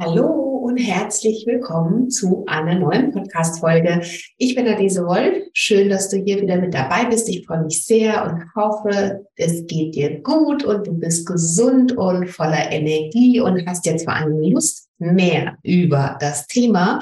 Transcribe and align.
Hallo 0.00 0.28
und 0.28 0.76
herzlich 0.76 1.44
willkommen 1.44 2.08
zu 2.08 2.44
einer 2.46 2.76
neuen 2.76 3.10
Podcast-Folge. 3.10 4.00
Ich 4.36 4.54
bin 4.54 4.68
Adese 4.68 5.04
Wolf. 5.04 5.48
Schön, 5.54 5.88
dass 5.88 6.08
du 6.08 6.18
hier 6.18 6.40
wieder 6.40 6.56
mit 6.56 6.72
dabei 6.72 7.06
bist. 7.06 7.28
Ich 7.28 7.44
freue 7.44 7.64
mich 7.64 7.84
sehr 7.84 8.24
und 8.24 8.44
hoffe, 8.54 9.26
es 9.34 9.66
geht 9.66 9.96
dir 9.96 10.20
gut 10.20 10.62
und 10.62 10.86
du 10.86 10.92
bist 10.92 11.26
gesund 11.26 11.96
und 11.96 12.28
voller 12.28 12.70
Energie 12.70 13.40
und 13.40 13.66
hast 13.66 13.86
jetzt 13.86 14.04
vor 14.04 14.14
allem 14.14 14.38
Lust, 14.38 14.88
mehr 14.98 15.58
über 15.64 16.16
das 16.20 16.46
Thema 16.46 17.00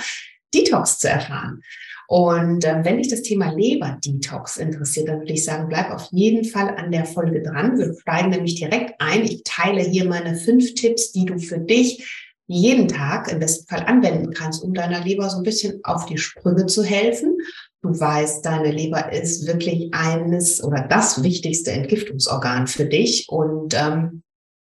Detox 0.55 0.99
zu 0.99 1.11
erfahren. 1.11 1.61
Und 2.09 2.65
äh, 2.65 2.83
wenn 2.83 2.97
dich 2.97 3.09
das 3.09 3.21
Thema 3.21 3.53
Leber-Detox 3.53 4.57
interessiert, 4.57 5.09
dann 5.09 5.19
würde 5.19 5.35
ich 5.35 5.45
sagen, 5.45 5.69
bleib 5.69 5.91
auf 5.91 6.09
jeden 6.13 6.47
Fall 6.47 6.75
an 6.77 6.93
der 6.93 7.05
Folge 7.05 7.43
dran. 7.43 7.77
Wir 7.77 7.95
steigen 8.01 8.31
nämlich 8.31 8.55
direkt 8.55 8.95
ein. 9.01 9.25
Ich 9.25 9.43
teile 9.45 9.83
hier 9.83 10.07
meine 10.07 10.35
fünf 10.35 10.73
Tipps, 10.75 11.13
die 11.13 11.27
du 11.27 11.39
für 11.39 11.59
dich 11.59 12.26
jeden 12.47 12.89
Tag 12.89 13.31
im 13.31 13.41
besten 13.41 13.67
Fall 13.67 13.85
anwenden 13.87 14.33
kannst, 14.33 14.63
um 14.63 14.73
deiner 14.73 15.05
Leber 15.05 15.29
so 15.29 15.39
ein 15.39 15.43
bisschen 15.43 15.81
auf 15.85 16.07
die 16.07 16.19
Sprünge 16.19 16.67
zu 16.67 16.85
helfen. 16.85 17.37
Du 17.83 17.89
weißt, 17.99 18.45
deine 18.45 18.71
Leber 18.71 19.13
ist 19.13 19.47
wirklich 19.47 19.93
eines 19.93 20.63
oder 20.63 20.87
das 20.89 21.23
wichtigste 21.23 21.73
Entgiftungsorgan 21.73 22.67
für 22.67 22.87
dich 22.87 23.27
und 23.29 23.75
ähm, 23.75 24.23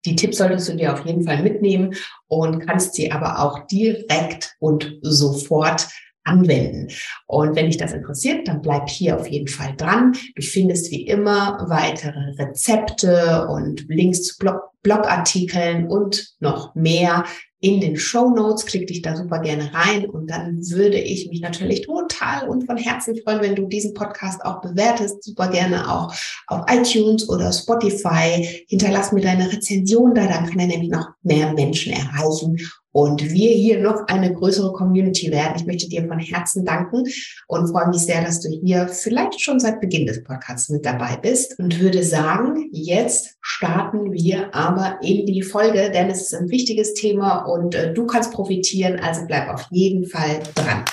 die 0.05 0.16
Tipps 0.16 0.38
solltest 0.38 0.70
du 0.70 0.75
dir 0.75 0.94
auf 0.94 1.05
jeden 1.05 1.23
Fall 1.23 1.44
mitnehmen 1.44 1.94
und 2.27 2.66
kannst 2.66 2.94
sie 2.94 3.11
aber 3.11 3.39
auch 3.39 3.67
direkt 3.67 4.55
und 4.59 4.97
sofort 5.02 5.88
anwenden. 6.23 6.89
Und 7.25 7.55
wenn 7.55 7.67
dich 7.67 7.77
das 7.77 7.94
interessiert, 7.94 8.47
dann 8.47 8.61
bleib 8.61 8.89
hier 8.89 9.20
auf 9.20 9.27
jeden 9.27 9.47
Fall 9.47 9.75
dran. 9.75 10.13
Du 10.36 10.41
findest 10.41 10.91
wie 10.91 11.08
immer 11.08 11.66
weitere 11.67 12.36
Rezepte 12.38 13.47
und 13.47 13.86
Links 13.88 14.23
zu 14.23 14.38
Blog 14.38 14.61
Blogartikeln 14.84 15.88
und 15.88 16.36
noch 16.39 16.73
mehr 16.73 17.25
in 17.59 17.81
den 17.81 17.97
Show 17.97 18.29
Notes. 18.29 18.66
Klick 18.66 18.88
dich 18.88 19.02
da 19.02 19.16
super 19.16 19.39
gerne 19.39 19.73
rein 19.73 20.05
und 20.05 20.29
dann 20.29 20.59
würde 20.70 20.99
ich 20.99 21.29
mich 21.29 21.41
natürlich 21.41 21.81
total 21.81 22.47
und 22.47 22.66
von 22.66 22.77
Herzen 22.77 23.16
freuen, 23.23 23.41
wenn 23.41 23.55
du 23.55 23.67
diesen 23.67 23.94
Podcast 23.94 24.44
auch 24.45 24.61
bewertest. 24.61 25.23
Super 25.23 25.49
gerne 25.49 25.91
auch 25.91 26.14
auf 26.47 26.66
iTunes 26.69 27.27
oder 27.30 27.52
Spotify. 27.52 28.66
Hinterlass 28.67 29.11
mir 29.11 29.22
deine 29.22 29.52
Rezension 29.52 30.14
da, 30.14 30.27
dann 30.27 30.49
kann 30.49 30.59
er 30.59 30.67
nämlich 30.67 30.89
noch 30.89 31.08
mehr 31.23 31.53
Menschen 31.53 31.94
erreichen 31.94 32.58
und 32.98 33.31
wir 33.31 33.52
hier 33.52 33.80
noch 33.80 34.08
eine 34.08 34.34
größere 34.34 34.73
Community 34.73 35.30
werden. 35.30 35.53
Ich 35.56 35.67
möchte 35.67 35.88
dir 35.88 36.08
von 36.08 36.17
Herzen 36.17 36.66
danken 36.66 37.04
und 37.48 37.70
freue 37.70 37.89
mich 37.89 38.00
sehr, 38.00 38.23
dass 38.23 38.42
du 38.42 38.50
hier 38.50 38.88
vielleicht 38.88 39.39
schon 39.39 39.59
seit 39.59 39.80
Beginn 39.81 40.08
des 40.08 40.23
Podcasts 40.23 40.70
mit 40.70 40.84
dabei 40.84 41.16
bist 41.22 41.59
und 41.59 41.80
würde 41.80 42.02
sagen, 42.02 42.70
jetzt 42.72 43.36
starten 43.39 44.12
wir 44.14 44.56
aber 44.56 44.98
in 45.04 45.28
die 45.28 45.44
Folge, 45.44 45.92
denn 45.94 46.09
es 46.09 46.22
ist 46.22 46.34
ein 46.34 46.50
wichtiges 46.50 46.95
Thema 46.95 47.45
und 47.45 47.76
äh, 47.76 47.94
du 47.94 48.08
kannst 48.08 48.31
profitieren, 48.31 49.00
also 49.00 49.22
bleib 49.28 49.48
auf 49.54 49.67
jeden 49.70 50.08
Fall 50.08 50.39
dran. 50.56 50.84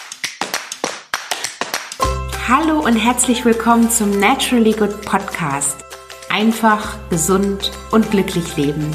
Hallo 2.47 2.85
und 2.85 2.97
herzlich 2.97 3.47
willkommen 3.47 3.89
zum 3.89 4.21
Naturally 4.21 4.73
Good 4.73 5.01
Podcast. 5.07 5.79
Einfach, 6.29 6.99
gesund 7.09 7.73
und 7.93 8.11
glücklich 8.11 8.59
leben 8.59 8.95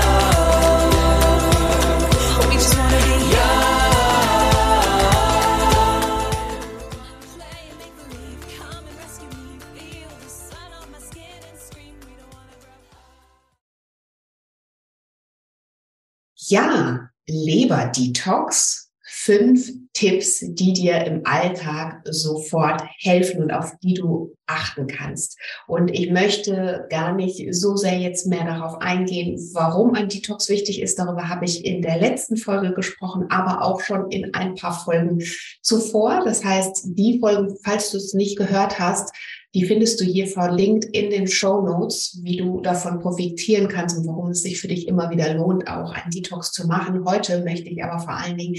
Ja, 16.51 17.07
Leber-Detox. 17.27 18.89
Fünf 19.03 19.69
Tipps, 19.93 20.39
die 20.41 20.73
dir 20.73 21.05
im 21.05 21.21
Alltag 21.25 22.01
sofort 22.05 22.81
helfen 22.99 23.43
und 23.43 23.51
auf 23.51 23.71
die 23.81 23.93
du 23.93 24.35
achten 24.47 24.87
kannst. 24.87 25.37
Und 25.67 25.91
ich 25.91 26.11
möchte 26.11 26.87
gar 26.89 27.13
nicht 27.13 27.53
so 27.53 27.77
sehr 27.77 27.99
jetzt 27.99 28.27
mehr 28.27 28.43
darauf 28.43 28.81
eingehen, 28.81 29.37
warum 29.53 29.93
ein 29.93 30.09
Detox 30.09 30.49
wichtig 30.49 30.81
ist. 30.81 30.99
Darüber 30.99 31.29
habe 31.29 31.45
ich 31.45 31.63
in 31.63 31.81
der 31.81 31.99
letzten 31.99 32.35
Folge 32.35 32.73
gesprochen, 32.73 33.27
aber 33.29 33.63
auch 33.63 33.79
schon 33.79 34.11
in 34.11 34.33
ein 34.33 34.55
paar 34.55 34.77
Folgen 34.77 35.23
zuvor. 35.61 36.23
Das 36.25 36.43
heißt, 36.43 36.83
die 36.85 37.19
Folgen, 37.19 37.55
falls 37.63 37.91
du 37.91 37.97
es 37.97 38.13
nicht 38.13 38.37
gehört 38.37 38.77
hast, 38.77 39.15
die 39.53 39.65
findest 39.65 39.99
du 39.99 40.05
hier 40.05 40.27
verlinkt 40.27 40.85
in 40.85 41.09
den 41.09 41.27
Show 41.27 41.61
Notes, 41.61 42.19
wie 42.23 42.37
du 42.37 42.61
davon 42.61 42.99
profitieren 42.99 43.67
kannst 43.67 43.97
und 43.97 44.07
warum 44.07 44.29
es 44.29 44.43
sich 44.43 44.61
für 44.61 44.69
dich 44.69 44.87
immer 44.87 45.09
wieder 45.09 45.33
lohnt, 45.33 45.67
auch 45.67 45.91
ein 45.91 46.09
Detox 46.09 46.51
zu 46.51 46.67
machen. 46.67 47.03
Heute 47.05 47.43
möchte 47.43 47.69
ich 47.69 47.83
aber 47.83 47.99
vor 47.99 48.13
allen 48.13 48.37
Dingen 48.37 48.55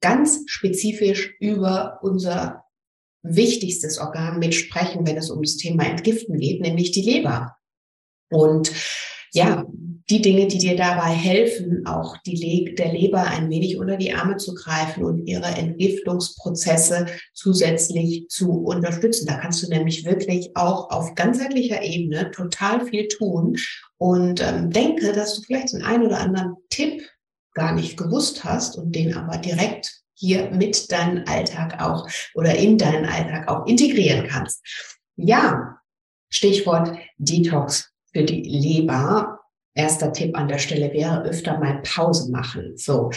ganz 0.00 0.40
spezifisch 0.46 1.36
über 1.38 2.00
unser 2.02 2.64
wichtigstes 3.22 3.98
Organ 3.98 4.40
mitsprechen, 4.40 5.06
wenn 5.06 5.16
es 5.16 5.30
um 5.30 5.42
das 5.42 5.56
Thema 5.56 5.84
Entgiften 5.84 6.38
geht, 6.38 6.60
nämlich 6.60 6.90
die 6.90 7.02
Leber. 7.02 7.56
Und 8.30 8.72
ja, 9.32 9.66
die 10.10 10.20
Dinge, 10.20 10.46
die 10.46 10.58
dir 10.58 10.76
dabei 10.76 11.10
helfen, 11.10 11.86
auch 11.86 12.16
die 12.26 12.74
der 12.76 12.92
Leber 12.92 13.22
ein 13.24 13.48
wenig 13.50 13.78
unter 13.78 13.96
die 13.96 14.12
Arme 14.12 14.36
zu 14.36 14.54
greifen 14.54 15.04
und 15.04 15.26
ihre 15.26 15.46
Entgiftungsprozesse 15.46 17.06
zusätzlich 17.32 18.26
zu 18.28 18.50
unterstützen. 18.50 19.26
Da 19.26 19.38
kannst 19.38 19.62
du 19.62 19.68
nämlich 19.68 20.04
wirklich 20.04 20.50
auch 20.54 20.90
auf 20.90 21.14
ganzheitlicher 21.14 21.82
Ebene 21.82 22.30
total 22.30 22.84
viel 22.86 23.08
tun 23.08 23.56
und 23.96 24.42
ähm, 24.42 24.70
denke, 24.70 25.12
dass 25.12 25.36
du 25.36 25.42
vielleicht 25.42 25.72
den 25.72 25.82
einen 25.82 26.06
oder 26.06 26.18
anderen 26.18 26.56
Tipp 26.68 27.02
gar 27.54 27.74
nicht 27.74 27.96
gewusst 27.96 28.44
hast 28.44 28.76
und 28.76 28.94
den 28.94 29.14
aber 29.14 29.38
direkt 29.38 30.02
hier 30.14 30.50
mit 30.50 30.90
deinem 30.90 31.24
Alltag 31.26 31.80
auch 31.82 32.08
oder 32.34 32.54
in 32.56 32.76
deinen 32.76 33.06
Alltag 33.06 33.48
auch 33.48 33.66
integrieren 33.66 34.26
kannst. 34.28 34.62
Ja, 35.16 35.78
Stichwort 36.28 36.96
Detox 37.18 37.91
für 38.12 38.24
die 38.24 38.42
Leber. 38.42 39.40
Erster 39.74 40.12
Tipp 40.12 40.36
an 40.36 40.48
der 40.48 40.58
Stelle 40.58 40.92
wäre 40.92 41.22
öfter 41.24 41.58
mal 41.58 41.80
Pause 41.82 42.30
machen. 42.30 42.72
So. 42.76 43.10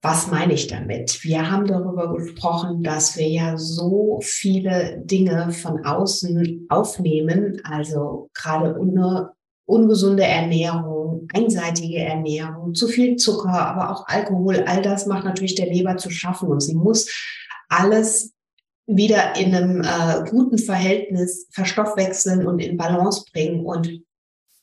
Was 0.00 0.28
meine 0.28 0.52
ich 0.52 0.68
damit? 0.68 1.24
Wir 1.24 1.50
haben 1.50 1.66
darüber 1.66 2.14
gesprochen, 2.14 2.84
dass 2.84 3.16
wir 3.16 3.26
ja 3.26 3.56
so 3.56 4.20
viele 4.22 5.02
Dinge 5.04 5.50
von 5.50 5.84
außen 5.84 6.66
aufnehmen, 6.68 7.60
also 7.64 8.30
gerade 8.32 8.78
une, 8.78 9.32
ungesunde 9.66 10.22
Ernährung, 10.22 11.26
einseitige 11.34 11.98
Ernährung, 11.98 12.74
zu 12.74 12.86
viel 12.86 13.16
Zucker, 13.16 13.50
aber 13.50 13.90
auch 13.90 14.06
Alkohol, 14.06 14.62
all 14.66 14.82
das 14.82 15.06
macht 15.06 15.24
natürlich 15.24 15.56
der 15.56 15.66
Leber 15.66 15.96
zu 15.96 16.10
schaffen 16.10 16.48
und 16.48 16.60
sie 16.60 16.76
muss 16.76 17.10
alles 17.68 18.34
wieder 18.86 19.36
in 19.36 19.54
einem 19.54 19.82
äh, 19.82 20.30
guten 20.30 20.58
Verhältnis 20.58 21.48
verstoffwechseln 21.50 22.46
und 22.46 22.60
in 22.60 22.76
Balance 22.76 23.24
bringen 23.32 23.66
und 23.66 24.00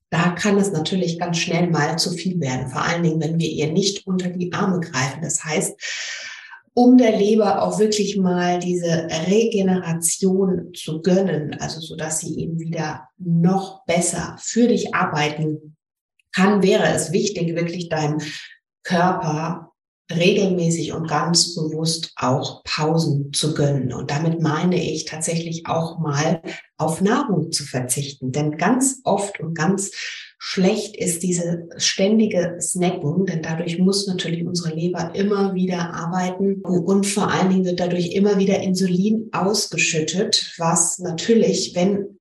da 0.09 0.29
kann 0.31 0.57
es 0.57 0.71
natürlich 0.71 1.19
ganz 1.19 1.37
schnell 1.37 1.69
mal 1.69 1.97
zu 1.97 2.11
viel 2.11 2.39
werden, 2.39 2.69
vor 2.69 2.83
allen 2.83 3.03
Dingen, 3.03 3.21
wenn 3.21 3.39
wir 3.39 3.49
ihr 3.49 3.71
nicht 3.71 4.05
unter 4.07 4.29
die 4.29 4.53
Arme 4.53 4.79
greifen. 4.79 5.21
Das 5.21 5.43
heißt, 5.43 5.73
um 6.73 6.97
der 6.97 7.17
Leber 7.17 7.61
auch 7.61 7.79
wirklich 7.79 8.17
mal 8.17 8.59
diese 8.59 9.07
Regeneration 9.27 10.71
zu 10.73 11.01
gönnen, 11.01 11.55
also 11.59 11.79
so 11.79 11.95
dass 11.95 12.19
sie 12.19 12.37
eben 12.39 12.59
wieder 12.59 13.07
noch 13.17 13.85
besser 13.85 14.35
für 14.39 14.67
dich 14.67 14.93
arbeiten 14.93 15.77
kann, 16.33 16.61
wäre 16.61 16.87
es 16.93 17.13
wichtig, 17.13 17.55
wirklich 17.55 17.87
deinem 17.87 18.19
Körper 18.83 19.71
regelmäßig 20.11 20.93
und 20.93 21.07
ganz 21.07 21.55
bewusst 21.55 22.13
auch 22.15 22.63
Pausen 22.63 23.33
zu 23.33 23.53
gönnen. 23.53 23.91
Und 23.93 24.11
damit 24.11 24.41
meine 24.41 24.81
ich 24.81 25.05
tatsächlich 25.05 25.65
auch 25.65 25.99
mal 25.99 26.41
auf 26.77 27.01
Nahrung 27.01 27.51
zu 27.51 27.63
verzichten. 27.63 28.31
Denn 28.31 28.57
ganz 28.57 29.01
oft 29.03 29.39
und 29.39 29.55
ganz 29.55 29.91
schlecht 30.37 30.95
ist 30.95 31.23
diese 31.23 31.67
ständige 31.77 32.57
Snacken, 32.59 33.25
denn 33.25 33.41
dadurch 33.41 33.79
muss 33.79 34.05
natürlich 34.05 34.45
unsere 34.45 34.75
Leber 34.75 35.15
immer 35.15 35.55
wieder 35.55 35.93
arbeiten 35.93 36.61
und 36.61 37.07
vor 37.07 37.31
allen 37.31 37.49
Dingen 37.49 37.65
wird 37.65 37.79
dadurch 37.79 38.11
immer 38.11 38.37
wieder 38.37 38.61
Insulin 38.61 39.29
ausgeschüttet, 39.31 40.53
was 40.57 40.99
natürlich, 40.99 41.73
wenn 41.73 42.14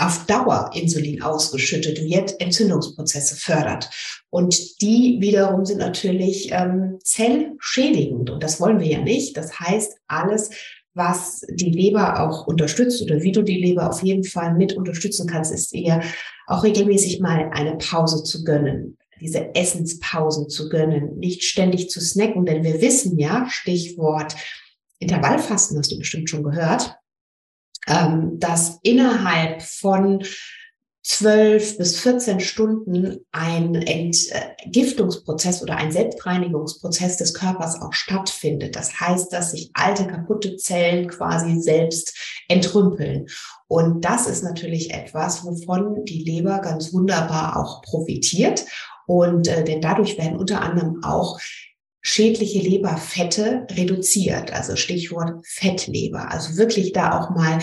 auf 0.00 0.26
Dauer 0.26 0.70
Insulin 0.74 1.22
ausgeschüttet 1.22 2.02
wird, 2.02 2.40
Entzündungsprozesse 2.40 3.36
fördert. 3.36 3.90
Und 4.30 4.80
die 4.80 5.18
wiederum 5.20 5.64
sind 5.64 5.78
natürlich 5.78 6.50
ähm, 6.52 6.98
zellschädigend 7.02 8.30
und 8.30 8.42
das 8.42 8.60
wollen 8.60 8.80
wir 8.80 8.86
ja 8.86 9.00
nicht. 9.00 9.36
Das 9.36 9.60
heißt, 9.60 9.98
alles, 10.06 10.50
was 10.94 11.42
die 11.50 11.70
Leber 11.70 12.20
auch 12.20 12.46
unterstützt 12.46 13.02
oder 13.02 13.22
wie 13.22 13.32
du 13.32 13.42
die 13.42 13.60
Leber 13.60 13.88
auf 13.88 14.02
jeden 14.02 14.24
Fall 14.24 14.54
mit 14.54 14.76
unterstützen 14.76 15.26
kannst, 15.26 15.52
ist 15.52 15.74
eher 15.74 16.02
auch 16.46 16.64
regelmäßig 16.64 17.20
mal 17.20 17.50
eine 17.52 17.76
Pause 17.76 18.22
zu 18.24 18.44
gönnen 18.44 18.96
diese 19.20 19.54
Essenspausen 19.54 20.48
zu 20.48 20.70
gönnen, 20.70 21.18
nicht 21.18 21.44
ständig 21.44 21.90
zu 21.90 22.00
snacken, 22.00 22.46
denn 22.46 22.64
wir 22.64 22.80
wissen 22.80 23.18
ja, 23.18 23.46
Stichwort 23.50 24.34
Intervallfasten 24.98 25.78
hast 25.78 25.92
du 25.92 25.98
bestimmt 25.98 26.28
schon 26.28 26.44
gehört, 26.44 26.94
dass 27.86 28.78
innerhalb 28.82 29.62
von 29.62 30.22
12 31.02 31.78
bis 31.78 31.98
14 32.00 32.40
Stunden 32.40 33.20
ein 33.32 33.74
Entgiftungsprozess 33.74 35.62
oder 35.62 35.76
ein 35.76 35.90
Selbstreinigungsprozess 35.90 37.16
des 37.16 37.32
Körpers 37.32 37.80
auch 37.80 37.94
stattfindet. 37.94 38.76
Das 38.76 39.00
heißt, 39.00 39.32
dass 39.32 39.52
sich 39.52 39.70
alte, 39.72 40.06
kaputte 40.06 40.56
Zellen 40.56 41.08
quasi 41.08 41.60
selbst 41.60 42.16
entrümpeln. 42.48 43.26
Und 43.66 44.04
das 44.04 44.26
ist 44.26 44.44
natürlich 44.44 44.92
etwas, 44.92 45.44
wovon 45.44 46.04
die 46.04 46.22
Leber 46.22 46.58
ganz 46.60 46.92
wunderbar 46.92 47.56
auch 47.56 47.80
profitiert. 47.82 48.64
Und 49.06 49.48
äh, 49.48 49.64
denn 49.64 49.80
dadurch 49.80 50.18
werden 50.18 50.36
unter 50.36 50.60
anderem 50.60 51.02
auch 51.02 51.40
schädliche 52.02 52.60
Leberfette 52.60 53.66
reduziert, 53.70 54.52
also 54.52 54.76
Stichwort 54.76 55.44
Fettleber. 55.46 56.30
Also 56.30 56.56
wirklich 56.56 56.92
da 56.92 57.18
auch 57.18 57.30
mal 57.30 57.58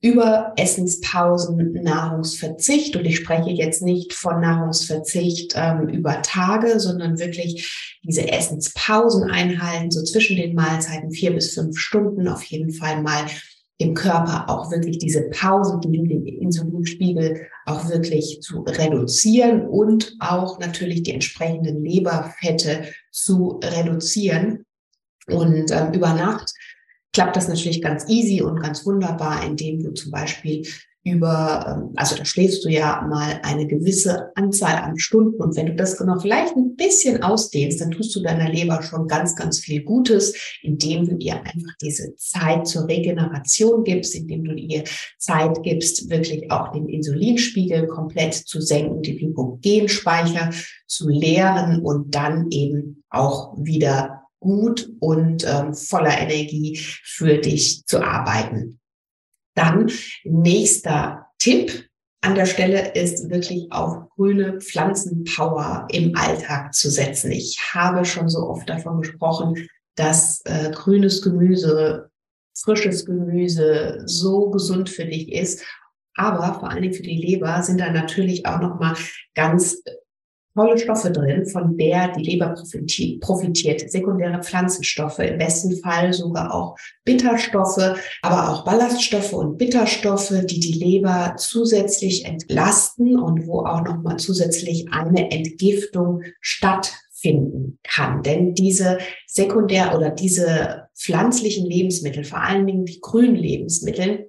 über 0.00 0.52
Essenspausen, 0.56 1.72
Nahrungsverzicht. 1.72 2.94
Und 2.96 3.04
ich 3.04 3.16
spreche 3.16 3.50
jetzt 3.50 3.82
nicht 3.82 4.12
von 4.12 4.40
Nahrungsverzicht 4.40 5.54
ähm, 5.56 5.88
über 5.88 6.22
Tage, 6.22 6.78
sondern 6.78 7.18
wirklich 7.18 7.98
diese 8.04 8.30
Essenspausen 8.30 9.28
einhalten, 9.30 9.90
so 9.90 10.02
zwischen 10.04 10.36
den 10.36 10.54
Mahlzeiten 10.54 11.10
vier 11.10 11.32
bis 11.32 11.54
fünf 11.54 11.78
Stunden 11.78 12.28
auf 12.28 12.44
jeden 12.44 12.72
Fall 12.72 13.02
mal 13.02 13.26
im 13.78 13.94
Körper 13.94 14.50
auch 14.50 14.70
wirklich 14.72 14.98
diese 14.98 15.30
Pausen, 15.30 15.80
die 15.80 16.02
den 16.02 16.26
Insulinspiegel 16.26 17.46
auch 17.64 17.88
wirklich 17.88 18.40
zu 18.42 18.62
reduzieren 18.62 19.68
und 19.68 20.16
auch 20.18 20.58
natürlich 20.58 21.04
die 21.04 21.12
entsprechenden 21.12 21.84
Leberfette 21.84 22.88
zu 23.12 23.60
reduzieren. 23.62 24.64
Und 25.28 25.70
ähm, 25.70 25.92
über 25.92 26.12
Nacht 26.12 26.52
klappt 27.12 27.36
das 27.36 27.46
natürlich 27.46 27.80
ganz 27.80 28.08
easy 28.08 28.42
und 28.42 28.60
ganz 28.60 28.84
wunderbar, 28.84 29.44
indem 29.46 29.82
du 29.82 29.92
zum 29.92 30.10
Beispiel 30.10 30.66
über, 31.12 31.66
ähm, 31.68 31.92
also 31.96 32.16
da 32.16 32.24
schläfst 32.24 32.64
du 32.64 32.68
ja 32.68 33.06
mal 33.08 33.40
eine 33.42 33.66
gewisse 33.66 34.30
Anzahl 34.34 34.76
an 34.76 34.98
Stunden 34.98 35.40
und 35.42 35.56
wenn 35.56 35.66
du 35.66 35.74
das 35.74 35.96
genau 35.96 36.18
vielleicht 36.18 36.56
ein 36.56 36.76
bisschen 36.76 37.22
ausdehnst, 37.22 37.80
dann 37.80 37.90
tust 37.90 38.14
du 38.14 38.22
deiner 38.22 38.48
Leber 38.48 38.82
schon 38.82 39.08
ganz, 39.08 39.36
ganz 39.36 39.58
viel 39.60 39.82
Gutes, 39.82 40.34
indem 40.62 41.06
du 41.06 41.16
ihr 41.16 41.36
einfach 41.36 41.74
diese 41.80 42.14
Zeit 42.16 42.66
zur 42.66 42.88
Regeneration 42.88 43.84
gibst, 43.84 44.14
indem 44.14 44.44
du 44.44 44.54
ihr 44.54 44.84
Zeit 45.18 45.62
gibst, 45.62 46.08
wirklich 46.10 46.50
auch 46.50 46.72
den 46.72 46.88
Insulinspiegel 46.88 47.86
komplett 47.86 48.34
zu 48.34 48.60
senken, 48.60 49.02
die 49.02 49.16
Glykogenspeicher 49.16 50.50
zu 50.86 51.08
leeren 51.08 51.82
und 51.82 52.14
dann 52.14 52.50
eben 52.50 53.02
auch 53.10 53.56
wieder 53.58 54.22
gut 54.40 54.90
und 55.00 55.44
ähm, 55.46 55.74
voller 55.74 56.16
Energie 56.18 56.78
für 57.02 57.38
dich 57.38 57.84
zu 57.86 58.02
arbeiten. 58.02 58.78
Dann 59.58 59.90
nächster 60.22 61.26
Tipp 61.40 61.88
an 62.20 62.36
der 62.36 62.46
Stelle 62.46 62.94
ist 62.94 63.28
wirklich 63.28 63.66
auf 63.72 64.08
grüne 64.10 64.60
Pflanzenpower 64.60 65.88
im 65.90 66.16
Alltag 66.16 66.74
zu 66.74 66.88
setzen. 66.90 67.32
Ich 67.32 67.58
habe 67.74 68.04
schon 68.04 68.28
so 68.28 68.48
oft 68.48 68.68
davon 68.68 69.00
gesprochen, 69.00 69.68
dass 69.96 70.42
äh, 70.44 70.70
grünes 70.70 71.22
Gemüse, 71.22 72.08
frisches 72.56 73.04
Gemüse 73.04 74.02
so 74.06 74.50
gesund 74.50 74.90
für 74.90 75.06
dich 75.06 75.32
ist. 75.32 75.64
Aber 76.14 76.54
vor 76.60 76.70
allen 76.70 76.82
Dingen 76.82 76.94
für 76.94 77.02
die 77.02 77.20
Leber 77.20 77.60
sind 77.64 77.80
da 77.80 77.90
natürlich 77.90 78.46
auch 78.46 78.60
nochmal 78.60 78.94
ganz 79.34 79.82
tolle 80.58 80.78
Stoffe 80.78 81.10
drin, 81.10 81.46
von 81.46 81.76
der 81.76 82.08
die 82.12 82.22
Leber 82.22 82.54
profitiert. 83.20 83.90
Sekundäre 83.90 84.42
Pflanzenstoffe, 84.42 85.20
im 85.20 85.38
besten 85.38 85.76
Fall 85.78 86.12
sogar 86.12 86.52
auch 86.52 86.76
Bitterstoffe, 87.04 87.96
aber 88.22 88.50
auch 88.50 88.64
Ballaststoffe 88.64 89.32
und 89.32 89.56
Bitterstoffe, 89.56 90.34
die 90.46 90.60
die 90.60 90.72
Leber 90.72 91.34
zusätzlich 91.38 92.24
entlasten 92.24 93.18
und 93.18 93.46
wo 93.46 93.60
auch 93.60 93.84
nochmal 93.84 94.16
zusätzlich 94.18 94.86
eine 94.90 95.30
Entgiftung 95.30 96.22
stattfinden 96.40 97.78
kann. 97.84 98.22
Denn 98.22 98.54
diese 98.54 98.98
sekundär 99.26 99.96
oder 99.96 100.10
diese 100.10 100.88
pflanzlichen 100.96 101.66
Lebensmittel, 101.66 102.24
vor 102.24 102.42
allen 102.42 102.66
Dingen 102.66 102.84
die 102.84 103.00
grünen 103.00 103.36
Lebensmittel, 103.36 104.27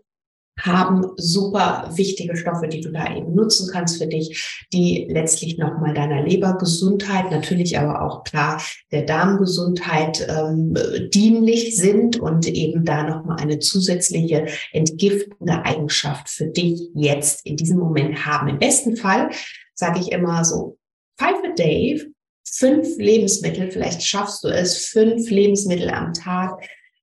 haben 0.59 1.05
super 1.17 1.89
wichtige 1.93 2.35
Stoffe, 2.35 2.67
die 2.67 2.81
du 2.81 2.91
da 2.91 3.15
eben 3.15 3.33
nutzen 3.33 3.69
kannst 3.71 3.97
für 3.97 4.07
dich, 4.07 4.65
die 4.73 5.07
letztlich 5.09 5.57
nochmal 5.57 5.93
deiner 5.93 6.23
Lebergesundheit, 6.23 7.31
natürlich 7.31 7.77
aber 7.77 8.01
auch 8.01 8.23
klar 8.23 8.61
der 8.91 9.03
Darmgesundheit 9.03 10.27
ähm, 10.29 10.75
dienlich 11.13 11.75
sind 11.75 12.19
und 12.19 12.47
eben 12.47 12.85
da 12.85 13.03
nochmal 13.03 13.39
eine 13.39 13.59
zusätzliche 13.59 14.47
entgiftende 14.71 15.63
Eigenschaft 15.65 16.29
für 16.29 16.47
dich 16.47 16.89
jetzt 16.93 17.45
in 17.45 17.55
diesem 17.55 17.79
Moment 17.79 18.25
haben. 18.25 18.49
Im 18.49 18.59
besten 18.59 18.95
Fall 18.95 19.29
sage 19.73 19.99
ich 19.99 20.11
immer 20.11 20.43
so, 20.43 20.77
five 21.17 21.43
a 21.43 21.53
day, 21.55 22.01
fünf 22.45 22.97
Lebensmittel, 22.97 23.71
vielleicht 23.71 24.03
schaffst 24.03 24.43
du 24.43 24.47
es, 24.47 24.85
fünf 24.85 25.29
Lebensmittel 25.29 25.89
am 25.89 26.13
Tag 26.13 26.59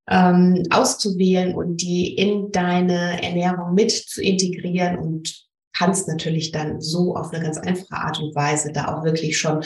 ähm, 0.09 0.63
auszuwählen 0.71 1.55
und 1.55 1.83
die 1.83 2.15
in 2.15 2.53
deine 2.53 3.23
Ernährung 3.23 3.75
mit 3.75 3.91
zu 3.91 4.23
integrieren 4.23 4.99
und 4.99 5.47
kannst 5.77 6.09
natürlich 6.09 6.53
dann 6.53 6.81
so 6.81 7.17
auf 7.17 7.33
eine 7.33 7.43
ganz 7.43 7.59
einfache 7.59 8.01
Art 8.01 8.19
und 8.21 8.35
Weise 8.35 8.73
da 8.73 8.95
auch 8.95 9.05
wirklich 9.05 9.37
schon 9.39 9.63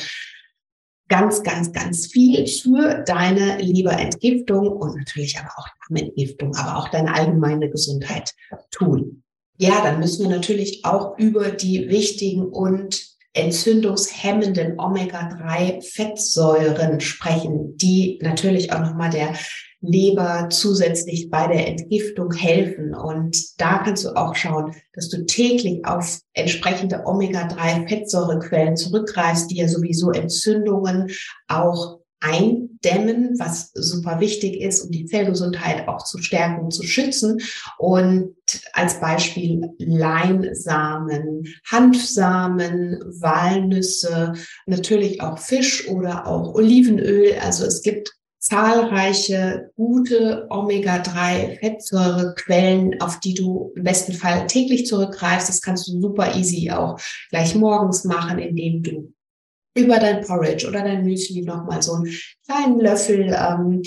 ganz, 1.08 1.42
ganz, 1.42 1.72
ganz 1.72 2.06
viel 2.06 2.46
für 2.46 3.02
deine 3.04 3.58
Leberentgiftung 3.58 4.68
und 4.68 4.96
natürlich 4.96 5.38
aber 5.38 5.50
auch 5.56 5.66
Darmentgiftung, 5.88 6.54
aber 6.56 6.78
auch 6.78 6.88
deine 6.88 7.14
allgemeine 7.14 7.68
Gesundheit 7.68 8.32
tun. 8.70 9.22
Ja, 9.58 9.82
dann 9.82 9.98
müssen 9.98 10.26
wir 10.28 10.34
natürlich 10.34 10.84
auch 10.84 11.18
über 11.18 11.50
die 11.50 11.90
wichtigen 11.90 12.46
und 12.46 13.04
entzündungshemmenden 13.34 14.80
Omega-3-Fettsäuren 14.80 17.00
sprechen, 17.00 17.76
die 17.76 18.18
natürlich 18.22 18.72
auch 18.72 18.80
nochmal 18.80 19.10
der 19.10 19.34
Leber 19.80 20.48
zusätzlich 20.50 21.30
bei 21.30 21.46
der 21.46 21.66
Entgiftung 21.66 22.32
helfen. 22.32 22.94
Und 22.94 23.60
da 23.60 23.78
kannst 23.78 24.04
du 24.04 24.10
auch 24.10 24.34
schauen, 24.34 24.74
dass 24.92 25.08
du 25.08 25.24
täglich 25.24 25.84
auf 25.86 26.20
entsprechende 26.34 27.02
Omega-3-Fettsäurequellen 27.06 28.76
zurückgreifst, 28.76 29.50
die 29.50 29.56
ja 29.56 29.68
sowieso 29.68 30.10
Entzündungen 30.10 31.10
auch 31.48 32.00
eindämmen, 32.20 33.38
was 33.38 33.72
super 33.74 34.20
wichtig 34.20 34.60
ist, 34.60 34.82
um 34.82 34.90
die 34.90 35.06
Zellgesundheit 35.06 35.88
auch 35.88 36.04
zu 36.04 36.18
stärken 36.18 36.64
und 36.64 36.70
zu 36.72 36.82
schützen. 36.82 37.40
Und 37.78 38.36
als 38.74 39.00
Beispiel 39.00 39.70
Leinsamen, 39.78 41.44
Hanfsamen, 41.66 43.00
Walnüsse, 43.20 44.34
natürlich 44.66 45.22
auch 45.22 45.38
Fisch 45.38 45.88
oder 45.88 46.26
auch 46.26 46.54
Olivenöl. 46.54 47.36
Also 47.40 47.64
es 47.64 47.80
gibt 47.80 48.19
zahlreiche 48.40 49.70
gute 49.76 50.46
Omega-3-Fettsäurequellen, 50.48 53.00
auf 53.00 53.20
die 53.20 53.34
du 53.34 53.72
im 53.76 53.84
besten 53.84 54.14
Fall 54.14 54.46
täglich 54.46 54.86
zurückgreifst. 54.86 55.50
Das 55.50 55.60
kannst 55.60 55.88
du 55.88 56.00
super 56.00 56.34
easy 56.34 56.70
auch 56.70 56.98
gleich 57.28 57.54
morgens 57.54 58.04
machen, 58.04 58.38
indem 58.38 58.82
du 58.82 59.12
über 59.76 59.98
dein 59.98 60.24
Porridge 60.24 60.66
oder 60.66 60.82
dein 60.82 61.04
Müsli 61.04 61.42
nochmal 61.42 61.82
so 61.82 61.92
einen 61.94 62.14
kleinen 62.46 62.80
Löffel 62.80 63.36
ähm, 63.38 63.82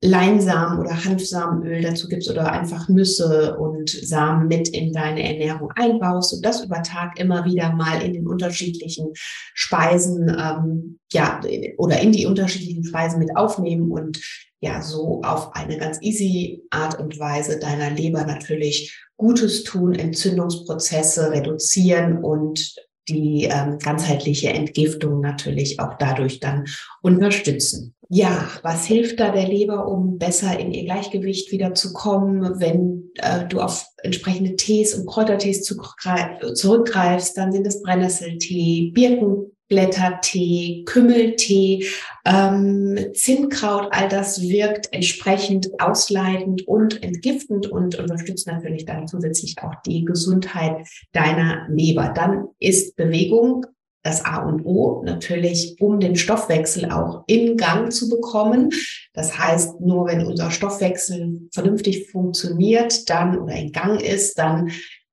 Leinsamen 0.00 0.78
oder 0.78 1.04
Hanfsamenöl 1.04 1.82
dazu 1.82 2.06
gibst 2.06 2.30
oder 2.30 2.52
einfach 2.52 2.88
Nüsse 2.88 3.58
und 3.58 3.90
Samen 3.90 4.46
mit 4.46 4.68
in 4.68 4.92
deine 4.92 5.24
Ernährung 5.24 5.72
einbaust 5.74 6.34
und 6.34 6.44
das 6.44 6.64
über 6.64 6.82
Tag 6.82 7.18
immer 7.18 7.44
wieder 7.44 7.72
mal 7.72 8.00
in 8.02 8.12
den 8.12 8.28
unterschiedlichen 8.28 9.08
Speisen, 9.54 10.28
ähm, 10.28 10.98
ja, 11.12 11.40
oder 11.78 12.00
in 12.00 12.12
die 12.12 12.26
unterschiedlichen 12.26 12.84
Speisen 12.84 13.18
mit 13.18 13.36
aufnehmen 13.36 13.90
und 13.90 14.20
ja, 14.60 14.82
so 14.82 15.20
auf 15.22 15.54
eine 15.54 15.78
ganz 15.78 15.98
easy 16.00 16.62
Art 16.70 16.98
und 17.00 17.18
Weise 17.18 17.58
deiner 17.58 17.90
Leber 17.90 18.24
natürlich 18.24 18.96
Gutes 19.16 19.64
tun, 19.64 19.94
Entzündungsprozesse 19.94 21.32
reduzieren 21.32 22.18
und 22.18 22.74
die 23.08 23.48
ähm, 23.50 23.78
ganzheitliche 23.78 24.50
Entgiftung 24.50 25.20
natürlich 25.20 25.80
auch 25.80 25.94
dadurch 25.98 26.40
dann 26.40 26.66
unterstützen. 27.02 27.94
Ja, 28.10 28.48
was 28.62 28.86
hilft 28.86 29.20
da 29.20 29.30
der 29.30 29.46
Leber, 29.46 29.86
um 29.86 30.16
besser 30.16 30.58
in 30.58 30.72
ihr 30.72 30.84
Gleichgewicht 30.84 31.52
wieder 31.52 31.74
zu 31.74 31.92
kommen? 31.92 32.58
Wenn 32.58 33.10
äh, 33.16 33.46
du 33.46 33.60
auf 33.60 33.84
entsprechende 34.02 34.56
Tees 34.56 34.94
und 34.94 35.06
Kräutertees 35.06 35.62
zurückgreifst, 35.62 37.36
dann 37.36 37.52
sind 37.52 37.66
es 37.66 37.82
Brennnesseltee, 37.82 38.92
Birkenblättertee, 38.94 40.84
Kümmeltee, 40.86 41.84
ähm, 42.24 42.98
Zinnkraut. 43.12 43.88
All 43.90 44.08
das 44.08 44.40
wirkt 44.40 44.90
entsprechend 44.94 45.68
ausleitend 45.78 46.66
und 46.66 47.02
entgiftend 47.02 47.66
und 47.66 47.98
unterstützt 47.98 48.46
natürlich 48.46 48.86
dann 48.86 49.06
zusätzlich 49.06 49.56
auch 49.60 49.74
die 49.84 50.06
Gesundheit 50.06 50.88
deiner 51.12 51.66
Leber. 51.68 52.10
Dann 52.16 52.46
ist 52.58 52.96
Bewegung 52.96 53.66
das 54.08 54.24
A 54.24 54.38
und 54.38 54.64
O 54.64 55.02
natürlich, 55.04 55.76
um 55.80 56.00
den 56.00 56.16
Stoffwechsel 56.16 56.90
auch 56.90 57.24
in 57.26 57.56
Gang 57.56 57.92
zu 57.92 58.08
bekommen. 58.08 58.70
Das 59.12 59.38
heißt, 59.38 59.80
nur 59.80 60.06
wenn 60.06 60.26
unser 60.26 60.50
Stoffwechsel 60.50 61.48
vernünftig 61.52 62.10
funktioniert, 62.10 63.08
dann 63.10 63.38
oder 63.38 63.54
in 63.54 63.72
Gang 63.72 64.00
ist, 64.00 64.38
dann 64.38 64.72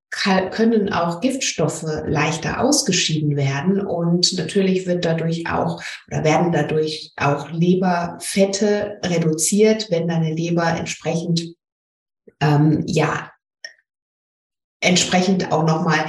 können 0.10 0.94
auch 0.94 1.20
Giftstoffe 1.20 1.84
leichter 2.06 2.62
ausgeschieden 2.62 3.36
werden 3.36 3.86
und 3.86 4.32
natürlich 4.38 4.88
wird 4.88 5.04
dadurch 5.04 5.46
auch 5.50 5.84
oder 6.08 6.24
werden 6.24 6.54
dadurch 6.54 7.12
auch 7.18 7.52
Leberfette 7.52 8.98
reduziert, 9.04 9.88
wenn 9.92 10.08
deine 10.08 10.34
Leber 10.34 10.68
entsprechend 10.68 11.56
ähm, 12.40 12.86
ja 12.88 13.30
entsprechend 14.80 15.52
auch 15.52 15.64
nochmal 15.64 16.06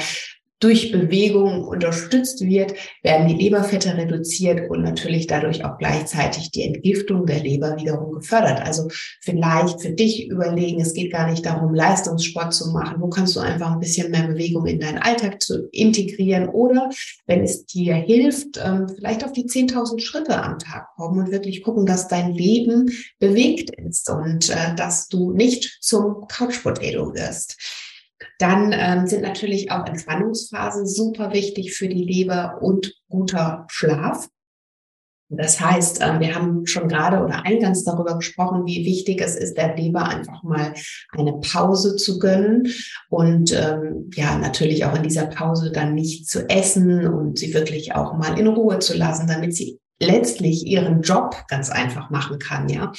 durch 0.58 0.90
Bewegung 0.90 1.64
unterstützt 1.64 2.40
wird, 2.40 2.74
werden 3.02 3.28
die 3.28 3.34
Leberfette 3.34 3.94
reduziert 3.96 4.70
und 4.70 4.82
natürlich 4.82 5.26
dadurch 5.26 5.64
auch 5.64 5.76
gleichzeitig 5.76 6.50
die 6.50 6.62
Entgiftung 6.62 7.26
der 7.26 7.40
Leber 7.40 7.76
wiederum 7.76 8.12
gefördert. 8.12 8.62
Also 8.62 8.88
vielleicht 9.20 9.82
für 9.82 9.90
dich 9.90 10.28
überlegen, 10.28 10.80
es 10.80 10.94
geht 10.94 11.12
gar 11.12 11.30
nicht 11.30 11.44
darum, 11.44 11.74
Leistungssport 11.74 12.54
zu 12.54 12.70
machen. 12.70 13.00
Wo 13.00 13.08
kannst 13.08 13.36
du 13.36 13.40
einfach 13.40 13.72
ein 13.72 13.80
bisschen 13.80 14.10
mehr 14.10 14.28
Bewegung 14.28 14.66
in 14.66 14.80
deinen 14.80 14.98
Alltag 14.98 15.42
zu 15.42 15.68
integrieren 15.72 16.48
oder 16.48 16.88
wenn 17.26 17.42
es 17.42 17.66
dir 17.66 17.94
hilft, 17.94 18.58
ähm, 18.64 18.88
vielleicht 18.88 19.24
auf 19.24 19.32
die 19.32 19.44
10.000 19.44 20.00
Schritte 20.00 20.42
am 20.42 20.58
Tag 20.58 20.88
kommen 20.96 21.18
und 21.18 21.32
wirklich 21.32 21.62
gucken, 21.62 21.84
dass 21.84 22.08
dein 22.08 22.32
Leben 22.32 22.90
bewegt 23.18 23.70
ist 23.78 24.08
und 24.08 24.48
äh, 24.48 24.74
dass 24.74 25.08
du 25.08 25.32
nicht 25.32 25.78
zum 25.82 26.26
Couch 26.28 26.62
Potato 26.62 27.12
wirst. 27.14 27.85
Dann 28.38 28.72
ähm, 28.72 29.06
sind 29.06 29.22
natürlich 29.22 29.70
auch 29.70 29.86
Entspannungsphasen 29.86 30.86
super 30.86 31.32
wichtig 31.32 31.74
für 31.74 31.88
die 31.88 32.04
Leber 32.04 32.58
und 32.60 32.94
guter 33.08 33.66
Schlaf. 33.68 34.28
Das 35.28 35.60
heißt, 35.60 36.00
ähm, 36.02 36.20
wir 36.20 36.34
haben 36.36 36.66
schon 36.66 36.88
gerade 36.88 37.22
oder 37.22 37.44
eingangs 37.44 37.82
darüber 37.82 38.16
gesprochen, 38.16 38.64
wie 38.64 38.84
wichtig 38.84 39.20
es 39.20 39.34
ist, 39.34 39.56
der 39.56 39.74
Leber 39.74 40.08
einfach 40.08 40.44
mal 40.44 40.72
eine 41.12 41.32
Pause 41.40 41.96
zu 41.96 42.20
gönnen 42.20 42.68
und 43.10 43.52
ähm, 43.52 44.08
ja, 44.14 44.38
natürlich 44.38 44.84
auch 44.84 44.94
in 44.94 45.02
dieser 45.02 45.26
Pause 45.26 45.72
dann 45.72 45.94
nicht 45.94 46.28
zu 46.28 46.48
essen 46.48 47.08
und 47.08 47.40
sie 47.40 47.54
wirklich 47.54 47.94
auch 47.94 48.16
mal 48.16 48.38
in 48.38 48.46
Ruhe 48.46 48.78
zu 48.78 48.96
lassen, 48.96 49.26
damit 49.26 49.56
sie 49.56 49.80
letztlich 49.98 50.66
ihren 50.66 51.02
Job 51.02 51.44
ganz 51.48 51.70
einfach 51.70 52.10
machen 52.10 52.38
kann, 52.38 52.68
ja. 52.68 52.92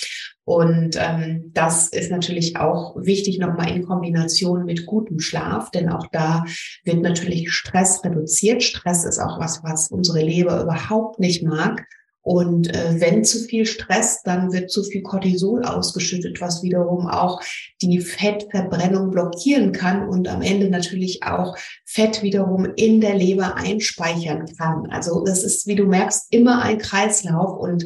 Und 0.44 0.96
ähm, 0.98 1.52
das 1.54 1.90
ist 1.90 2.10
natürlich 2.10 2.58
auch 2.58 2.96
wichtig 2.96 3.38
nochmal 3.38 3.70
in 3.70 3.86
Kombination 3.86 4.64
mit 4.66 4.86
gutem 4.86 5.20
Schlaf, 5.20 5.72
denn 5.72 5.90
auch 5.90 6.08
da 6.12 6.46
wird 6.86 7.02
natürlich 7.02 7.52
Stress 7.52 8.04
reduziert. 8.04 8.64
Stress 8.64 9.04
ist 9.04 9.20
auch 9.20 9.40
was, 9.40 9.64
was 9.64 9.92
unsere 9.92 10.22
Leber 10.22 10.62
überhaupt 10.62 11.20
nicht 11.20 11.44
mag. 11.44 11.86
Und 12.28 12.76
äh, 12.76 13.00
wenn 13.00 13.24
zu 13.24 13.40
viel 13.40 13.66
Stress, 13.66 14.22
dann 14.22 14.52
wird 14.52 14.70
zu 14.70 14.84
viel 14.84 15.02
Cortisol 15.02 15.64
ausgeschüttet, 15.64 16.42
was 16.42 16.62
wiederum 16.62 17.08
auch 17.08 17.42
die 17.82 18.02
Fettverbrennung 18.02 19.12
blockieren 19.12 19.72
kann 19.72 20.10
und 20.10 20.28
am 20.28 20.42
Ende 20.42 20.70
natürlich 20.70 21.24
auch 21.24 21.56
Fett 21.86 22.24
wiederum 22.24 22.68
in 22.76 23.00
der 23.00 23.16
Leber 23.16 23.56
einspeichern 23.56 24.46
kann. 24.58 24.88
Also 24.90 25.24
das 25.24 25.46
ist, 25.46 25.68
wie 25.68 25.76
du 25.76 25.86
merkst, 25.86 26.28
immer 26.32 26.64
ein 26.64 26.80
Kreislauf 26.80 27.58
und 27.58 27.86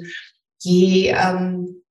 je 0.57 1.13
ähm, 1.15 1.83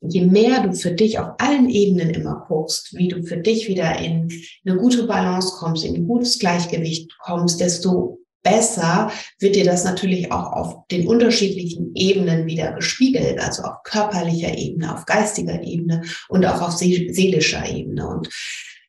je 0.00 0.24
mehr 0.24 0.62
du 0.62 0.72
für 0.72 0.92
dich 0.92 1.18
auf 1.18 1.34
allen 1.38 1.68
Ebenen 1.68 2.08
immer 2.08 2.46
guckst, 2.48 2.96
wie 2.96 3.08
du 3.08 3.22
für 3.22 3.36
dich 3.36 3.68
wieder 3.68 3.98
in 3.98 4.32
eine 4.64 4.78
gute 4.78 5.06
Balance 5.06 5.54
kommst, 5.58 5.84
in 5.84 5.94
ein 5.94 6.06
gutes 6.06 6.38
Gleichgewicht 6.38 7.12
kommst, 7.18 7.60
desto 7.60 8.21
besser 8.42 9.10
wird 9.38 9.56
dir 9.56 9.64
das 9.64 9.84
natürlich 9.84 10.32
auch 10.32 10.52
auf 10.52 10.86
den 10.88 11.06
unterschiedlichen 11.06 11.92
Ebenen 11.94 12.46
wieder 12.46 12.72
gespiegelt, 12.72 13.38
also 13.40 13.62
auf 13.62 13.82
körperlicher 13.84 14.56
Ebene, 14.56 14.94
auf 14.94 15.06
geistiger 15.06 15.62
Ebene 15.62 16.02
und 16.28 16.44
auch 16.44 16.60
auf 16.60 16.72
seelischer 16.72 17.68
Ebene. 17.68 18.06
Und 18.06 18.28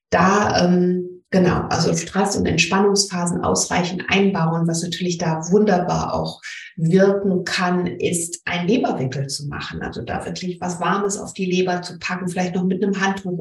da, 0.09 0.63
ähm, 0.63 1.23
genau, 1.29 1.67
also 1.69 1.95
Stress- 1.95 2.35
und 2.35 2.45
Entspannungsphasen 2.45 3.41
ausreichend 3.41 4.03
einbauen, 4.07 4.67
was 4.67 4.83
natürlich 4.83 5.17
da 5.17 5.41
wunderbar 5.51 6.13
auch 6.13 6.41
wirken 6.75 7.43
kann, 7.43 7.87
ist 7.87 8.41
ein 8.45 8.67
Leberwickel 8.67 9.27
zu 9.27 9.47
machen. 9.47 9.81
Also 9.81 10.01
da 10.01 10.25
wirklich 10.25 10.59
was 10.61 10.79
Warmes 10.79 11.17
auf 11.17 11.33
die 11.33 11.45
Leber 11.45 11.81
zu 11.81 11.99
packen, 11.99 12.27
vielleicht 12.27 12.55
noch 12.55 12.63
mit 12.63 12.83
einem 12.83 12.99
Handtuch 12.99 13.37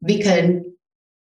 umwickeln, 0.00 0.64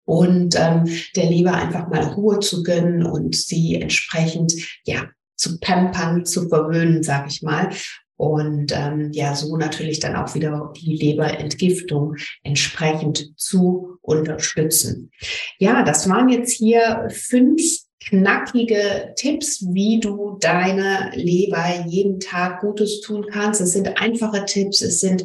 und 0.07 0.55
ähm, 0.57 0.85
der 1.15 1.27
Leber 1.29 1.53
einfach 1.53 1.89
mal 1.89 2.05
Ruhe 2.15 2.39
zu 2.39 2.63
gönnen 2.63 3.05
und 3.05 3.37
sie 3.37 3.75
entsprechend 3.75 4.55
ja 4.85 5.11
zu 5.37 5.59
pampern, 5.61 6.25
zu 6.25 6.49
verwöhnen, 6.49 7.03
sag 7.03 7.27
ich 7.29 7.43
mal. 7.43 7.71
Und 8.17 8.73
ähm, 8.75 9.11
ja, 9.13 9.35
so 9.35 9.59
natürlich 9.59 10.01
dann 10.01 10.17
auch 10.17 10.35
wieder 10.35 10.73
die 10.75 10.97
Leberentgiftung 10.97 12.15
entsprechend 12.43 13.39
zu 13.39 13.99
unterstützen. 14.01 15.11
Ja, 15.59 15.83
das 15.83 16.09
waren 16.09 16.31
jetzt 16.31 16.53
hier 16.53 17.09
fünf 17.11 17.61
knackige 18.09 19.13
Tipps, 19.17 19.67
wie 19.73 20.01
du 20.01 20.39
deine 20.41 21.11
Leber 21.15 21.85
jeden 21.87 22.21
Tag 22.21 22.61
Gutes 22.61 23.01
tun 23.01 23.27
kannst. 23.31 23.61
Es 23.61 23.73
sind 23.73 24.01
einfache 24.01 24.45
Tipps, 24.47 24.81
es 24.81 25.01
sind 25.01 25.25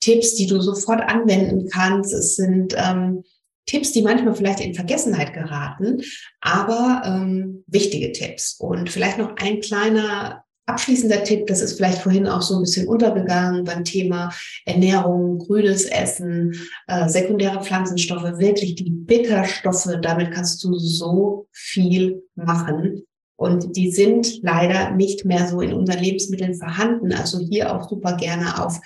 Tipps, 0.00 0.34
die 0.34 0.46
du 0.46 0.60
sofort 0.60 1.00
anwenden 1.02 1.68
kannst. 1.68 2.12
Es 2.12 2.34
sind 2.34 2.74
ähm, 2.76 3.22
Tipps, 3.66 3.92
die 3.92 4.02
manchmal 4.02 4.34
vielleicht 4.34 4.60
in 4.60 4.74
Vergessenheit 4.74 5.32
geraten, 5.32 6.02
aber 6.40 7.02
ähm, 7.04 7.64
wichtige 7.66 8.12
Tipps. 8.12 8.56
Und 8.58 8.90
vielleicht 8.90 9.18
noch 9.18 9.36
ein 9.36 9.60
kleiner 9.60 10.44
abschließender 10.66 11.24
Tipp, 11.24 11.46
das 11.46 11.60
ist 11.60 11.76
vielleicht 11.76 11.98
vorhin 11.98 12.26
auch 12.26 12.42
so 12.42 12.56
ein 12.56 12.62
bisschen 12.62 12.86
untergegangen 12.86 13.64
beim 13.64 13.84
Thema 13.84 14.32
Ernährung, 14.64 15.38
grünes 15.38 15.84
Essen, 15.84 16.52
äh, 16.86 17.08
sekundäre 17.08 17.62
Pflanzenstoffe, 17.62 18.38
wirklich 18.38 18.76
die 18.76 18.90
Bitterstoffe, 18.90 19.88
damit 20.00 20.32
kannst 20.32 20.62
du 20.64 20.74
so 20.78 21.48
viel 21.50 22.22
machen. 22.34 23.02
Und 23.36 23.76
die 23.76 23.90
sind 23.90 24.40
leider 24.42 24.92
nicht 24.92 25.24
mehr 25.24 25.48
so 25.48 25.60
in 25.60 25.72
unseren 25.72 25.98
Lebensmitteln 25.98 26.54
vorhanden. 26.54 27.12
Also 27.12 27.40
hier 27.40 27.74
auch 27.74 27.88
super 27.88 28.16
gerne 28.16 28.64
auf 28.64 28.78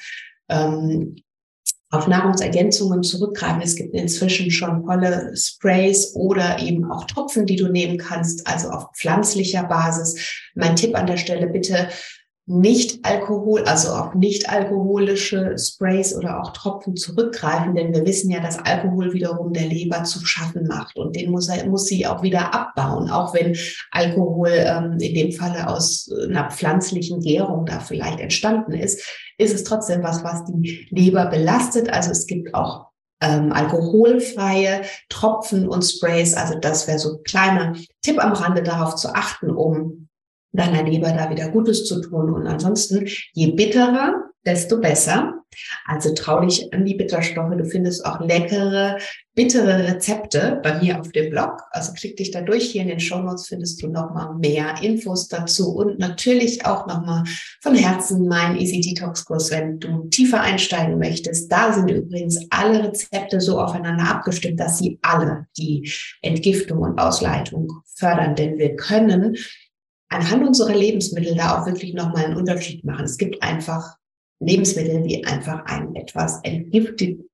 ähm, 0.48 1.16
auf 1.90 2.08
Nahrungsergänzungen 2.08 3.02
zurückgreifen. 3.02 3.62
Es 3.62 3.76
gibt 3.76 3.94
inzwischen 3.94 4.50
schon 4.50 4.84
tolle 4.84 5.32
Sprays 5.36 6.14
oder 6.14 6.58
eben 6.58 6.90
auch 6.90 7.04
Tropfen, 7.04 7.46
die 7.46 7.56
du 7.56 7.68
nehmen 7.68 7.96
kannst, 7.98 8.46
also 8.46 8.70
auf 8.70 8.86
pflanzlicher 8.96 9.64
Basis. 9.64 10.42
Mein 10.54 10.76
Tipp 10.76 10.96
an 10.96 11.06
der 11.06 11.16
Stelle 11.16 11.46
bitte 11.46 11.88
nicht 12.48 13.04
Alkohol, 13.04 13.64
also 13.64 13.88
auf 13.88 14.14
nicht 14.14 14.48
alkoholische 14.48 15.56
Sprays 15.58 16.14
oder 16.14 16.40
auch 16.40 16.52
Tropfen 16.52 16.94
zurückgreifen, 16.94 17.74
denn 17.74 17.92
wir 17.92 18.06
wissen 18.06 18.30
ja, 18.30 18.38
dass 18.38 18.58
Alkohol 18.58 19.12
wiederum 19.12 19.52
der 19.52 19.66
Leber 19.66 20.04
zu 20.04 20.24
schaffen 20.24 20.64
macht 20.68 20.96
und 20.96 21.16
den 21.16 21.32
muss, 21.32 21.48
er, 21.48 21.66
muss 21.66 21.86
sie 21.86 22.06
auch 22.06 22.22
wieder 22.22 22.54
abbauen, 22.54 23.10
auch 23.10 23.34
wenn 23.34 23.56
Alkohol 23.90 24.50
ähm, 24.52 24.92
in 25.00 25.14
dem 25.14 25.32
Falle 25.32 25.68
aus 25.68 26.08
einer 26.28 26.48
pflanzlichen 26.48 27.20
Gärung 27.20 27.66
da 27.66 27.80
vielleicht 27.80 28.20
entstanden 28.20 28.72
ist, 28.72 29.02
ist 29.38 29.52
es 29.52 29.64
trotzdem 29.64 30.04
was, 30.04 30.22
was 30.22 30.44
die 30.44 30.86
Leber 30.90 31.26
belastet. 31.26 31.92
Also 31.92 32.12
es 32.12 32.28
gibt 32.28 32.54
auch 32.54 32.86
ähm, 33.20 33.52
alkoholfreie 33.52 34.82
Tropfen 35.08 35.68
und 35.68 35.82
Sprays. 35.82 36.34
Also 36.34 36.58
das 36.60 36.86
wäre 36.86 37.00
so 37.00 37.16
ein 37.16 37.22
kleiner 37.24 37.74
Tipp 38.02 38.22
am 38.22 38.32
Rande 38.34 38.62
darauf 38.62 38.94
zu 38.94 39.12
achten, 39.12 39.50
um 39.50 40.05
deiner 40.56 40.82
Leber 40.82 41.12
da 41.12 41.30
wieder 41.30 41.48
Gutes 41.50 41.84
zu 41.84 42.00
tun. 42.00 42.32
Und 42.32 42.46
ansonsten, 42.46 43.06
je 43.32 43.52
bitterer, 43.52 44.26
desto 44.46 44.80
besser. 44.80 45.34
Also 45.86 46.12
trau 46.14 46.40
dich 46.40 46.72
an 46.72 46.84
die 46.84 46.94
Bitterstoffe. 46.94 47.56
Du 47.56 47.64
findest 47.64 48.04
auch 48.04 48.20
leckere, 48.20 48.98
bittere 49.34 49.88
Rezepte 49.88 50.60
bei 50.62 50.78
mir 50.80 51.00
auf 51.00 51.10
dem 51.12 51.30
Blog. 51.30 51.62
Also 51.70 51.92
klick 51.94 52.16
dich 52.16 52.30
da 52.30 52.42
durch. 52.42 52.64
Hier 52.64 52.82
in 52.82 52.88
den 52.88 53.00
Show 53.00 53.18
Notes 53.18 53.48
findest 53.48 53.82
du 53.82 53.88
nochmal 53.88 54.34
mehr 54.34 54.74
Infos 54.82 55.28
dazu 55.28 55.74
und 55.74 55.98
natürlich 55.98 56.66
auch 56.66 56.86
nochmal 56.86 57.24
von 57.62 57.74
Herzen 57.74 58.28
mein 58.28 58.56
Easy 58.58 58.80
Detox 58.80 59.24
Kurs, 59.24 59.50
wenn 59.50 59.80
du 59.80 60.08
tiefer 60.08 60.40
einsteigen 60.42 60.98
möchtest. 60.98 61.50
Da 61.50 61.72
sind 61.72 61.90
übrigens 61.90 62.38
alle 62.50 62.84
Rezepte 62.84 63.40
so 63.40 63.58
aufeinander 63.58 64.04
abgestimmt, 64.04 64.60
dass 64.60 64.78
sie 64.78 64.98
alle 65.00 65.46
die 65.56 65.90
Entgiftung 66.20 66.78
und 66.80 66.98
Ausleitung 66.98 67.72
fördern. 67.94 68.34
Denn 68.34 68.58
wir 68.58 68.76
können 68.76 69.36
anhand 70.08 70.46
unserer 70.46 70.74
Lebensmittel 70.74 71.34
da 71.34 71.60
auch 71.60 71.66
wirklich 71.66 71.94
nochmal 71.94 72.26
einen 72.26 72.36
Unterschied 72.36 72.84
machen. 72.84 73.04
Es 73.04 73.18
gibt 73.18 73.42
einfach 73.42 73.96
Lebensmittel, 74.40 75.02
die 75.02 75.24
einfach 75.24 75.64
einen 75.64 75.96
etwas 75.96 76.40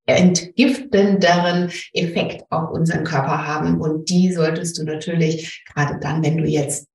entgiftenderen 0.07 1.71
Effekt 1.93 2.45
auf 2.51 2.71
unseren 2.71 3.05
Körper 3.05 3.47
haben. 3.47 3.81
Und 3.81 4.09
die 4.09 4.33
solltest 4.33 4.79
du 4.79 4.85
natürlich, 4.85 5.65
gerade 5.73 5.99
dann, 6.01 6.23
wenn 6.23 6.39
du 6.39 6.45
jetzt 6.45 6.87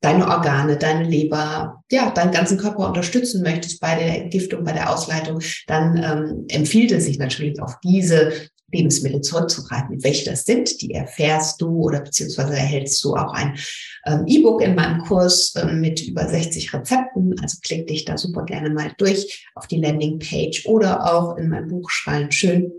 deine 0.00 0.26
Organe, 0.26 0.76
deine 0.76 1.04
Leber, 1.04 1.82
ja, 1.90 2.10
deinen 2.10 2.32
ganzen 2.32 2.58
Körper 2.58 2.88
unterstützen 2.88 3.42
möchtest 3.42 3.80
bei 3.80 3.94
der 3.94 4.22
Entgiftung, 4.22 4.64
bei 4.64 4.72
der 4.72 4.92
Ausleitung, 4.92 5.40
dann 5.68 6.02
ähm, 6.02 6.44
empfiehlt 6.48 6.90
es 6.90 7.04
sich 7.04 7.18
natürlich 7.18 7.62
auf 7.62 7.78
diese 7.84 8.32
Lebensmittel 8.72 9.20
zurückzugreifen. 9.20 10.02
Welche 10.02 10.30
das 10.30 10.44
sind, 10.44 10.82
die 10.82 10.92
erfährst 10.92 11.60
du 11.60 11.82
oder 11.82 12.00
beziehungsweise 12.00 12.54
erhältst 12.54 13.04
du 13.04 13.14
auch 13.14 13.32
ein 13.32 13.56
ähm, 14.04 14.24
E-Book 14.26 14.62
in 14.62 14.74
meinem 14.74 15.00
Kurs 15.02 15.54
ähm, 15.56 15.80
mit 15.80 16.00
über 16.06 16.26
60 16.26 16.72
Rezepten. 16.72 17.38
Also 17.40 17.58
klick 17.62 17.86
dich 17.86 18.04
da 18.04 18.18
super 18.18 18.44
gerne 18.44 18.70
mal 18.70 18.92
durch 18.98 19.46
auf 19.54 19.66
die 19.66 19.80
Landingpage 19.80 20.66
oder 20.66 21.12
auch 21.12 21.36
in 21.36 21.48
mein 21.48 21.68
Buch 21.68 21.90
Schreien 21.90 22.32
schön. 22.32 22.72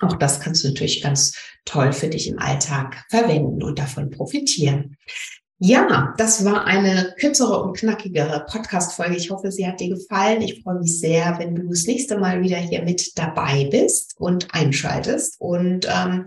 Auch 0.00 0.14
das 0.14 0.40
kannst 0.40 0.64
du 0.64 0.68
natürlich 0.68 1.02
ganz 1.02 1.36
toll 1.64 1.92
für 1.92 2.08
dich 2.08 2.28
im 2.28 2.38
Alltag 2.38 3.04
verwenden 3.08 3.62
und 3.62 3.78
davon 3.78 4.10
profitieren. 4.10 4.96
Ja, 5.64 6.12
das 6.18 6.44
war 6.44 6.64
eine 6.64 7.14
kürzere 7.20 7.62
und 7.62 7.76
knackigere 7.76 8.44
Podcast-Folge. 8.50 9.14
Ich 9.14 9.30
hoffe, 9.30 9.52
sie 9.52 9.64
hat 9.64 9.78
dir 9.78 9.90
gefallen. 9.90 10.42
Ich 10.42 10.60
freue 10.60 10.80
mich 10.80 10.98
sehr, 10.98 11.38
wenn 11.38 11.54
du 11.54 11.68
das 11.68 11.84
nächste 11.84 12.18
Mal 12.18 12.42
wieder 12.42 12.56
hier 12.56 12.82
mit 12.82 13.16
dabei 13.16 13.68
bist 13.70 14.16
und 14.18 14.52
einschaltest. 14.52 15.40
Und 15.40 15.86
ähm, 15.88 16.24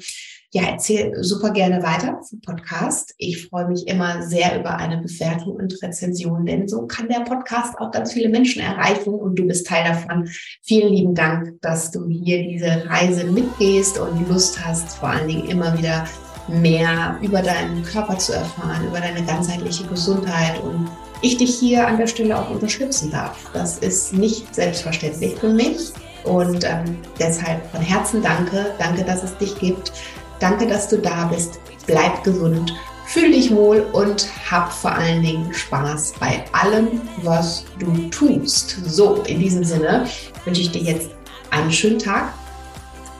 ja, 0.55 0.63
erzähl 0.69 1.12
super 1.21 1.50
gerne 1.50 1.83
weiter 1.83 2.21
vom 2.24 2.39
Podcast. 2.39 3.13
Ich 3.17 3.45
freue 3.45 3.67
mich 3.67 3.89
immer 3.89 4.21
sehr 4.21 4.57
über 4.57 4.77
eine 4.77 5.00
Bewertung 5.00 5.57
und 5.57 5.83
Rezension, 5.83 6.45
denn 6.45 6.69
so 6.69 6.88
kann 6.88 7.09
der 7.09 7.25
Podcast 7.25 7.77
auch 7.77 7.91
ganz 7.91 8.13
viele 8.13 8.29
Menschen 8.29 8.62
erreichen 8.62 9.15
und 9.15 9.38
du 9.38 9.45
bist 9.45 9.67
Teil 9.67 9.83
davon. 9.83 10.29
Vielen 10.62 10.93
lieben 10.93 11.13
Dank, 11.13 11.62
dass 11.62 11.91
du 11.91 12.07
hier 12.07 12.41
diese 12.47 12.89
Reise 12.89 13.25
mitgehst 13.25 14.00
und 14.00 14.29
Lust 14.29 14.65
hast, 14.65 14.95
vor 14.95 15.09
allen 15.09 15.27
Dingen 15.27 15.50
immer 15.50 15.77
wieder 15.77 16.05
mehr 16.47 17.19
über 17.21 17.41
deinen 17.41 17.83
Körper 17.83 18.17
zu 18.17 18.31
erfahren, 18.31 18.88
über 18.88 19.01
deine 19.01 19.25
ganzheitliche 19.25 19.85
Gesundheit 19.88 20.63
und 20.63 20.88
ich 21.21 21.35
dich 21.35 21.53
hier 21.53 21.85
an 21.85 21.97
der 21.97 22.07
Stelle 22.07 22.39
auch 22.39 22.50
unterstützen 22.50 23.12
darf. 23.12 23.50
Das 23.51 23.79
ist 23.79 24.13
nicht 24.13 24.55
selbstverständlich 24.55 25.35
für 25.35 25.50
mich 25.50 25.91
und 26.25 26.63
ähm, 26.63 26.97
deshalb 27.19 27.65
von 27.71 27.81
Herzen 27.81 28.21
danke. 28.21 28.74
Danke, 28.79 29.03
dass 29.03 29.24
es 29.24 29.38
dich 29.38 29.57
gibt. 29.59 29.91
Danke, 30.39 30.68
dass 30.68 30.88
du 30.89 30.98
da 30.98 31.25
bist. 31.25 31.60
Bleib 31.88 32.24
gesund, 32.24 32.74
fühl 33.06 33.32
dich 33.32 33.54
wohl 33.54 33.86
und 33.94 34.27
hab 34.50 34.72
vor 34.72 34.92
allen 34.92 35.22
Dingen 35.22 35.54
Spaß 35.54 36.13
bei 36.20 36.44
allem, 36.51 37.01
was 37.24 37.65
du 37.80 38.10
tust. 38.10 38.77
So, 38.86 39.24
in 39.27 39.39
diesem 39.39 39.63
Sinne 39.63 40.08
wünsche 40.46 40.62
ich 40.62 40.72
dir 40.72 40.82
jetzt 40.82 41.10
einen 41.51 41.72
schönen 41.72 42.00
Tag 42.00 42.34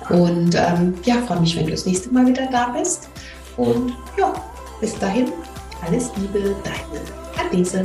und 0.10 0.56
ähm, 0.56 0.94
ja, 1.04 1.22
freue 1.22 1.40
mich, 1.40 1.56
wenn 1.56 1.66
du 1.66 1.72
das 1.72 1.86
nächste 1.86 2.12
Mal 2.12 2.26
wieder 2.28 2.48
da 2.52 2.68
bist. 2.70 3.10
Und 3.58 3.94
ja, 4.18 4.34
bis 4.82 4.98
dahin, 5.00 5.32
alles 5.86 6.12
Liebe, 6.18 6.56
deine 6.64 7.48
Adese. 7.48 7.84